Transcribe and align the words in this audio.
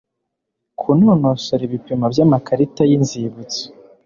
Kunonosora 0.79 1.61
ibipimo 1.67 2.05
by 2.13 2.19
amakarita 2.25 2.81
y 2.89 2.93
Inzibutso 2.97 3.63